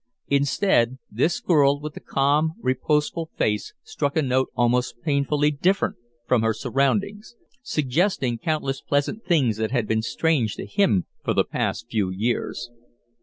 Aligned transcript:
Instead, 0.29 0.97
this 1.11 1.39
girl 1.39 1.79
with 1.79 1.93
the 1.93 1.99
calm, 1.99 2.53
reposeful 2.59 3.29
face 3.37 3.75
struck 3.83 4.17
a 4.17 4.23
note 4.23 4.49
almost 4.55 4.99
painfully 5.03 5.51
different 5.51 5.95
from 6.27 6.41
her 6.41 6.55
surroundings, 6.55 7.35
suggesting 7.61 8.39
countless 8.39 8.81
pleasant 8.81 9.23
things 9.23 9.57
that 9.57 9.69
had 9.69 9.87
been 9.87 10.01
strange 10.01 10.55
to 10.55 10.65
him 10.65 11.05
for 11.23 11.35
the 11.35 11.45
past 11.45 11.85
few 11.87 12.09
years. 12.09 12.71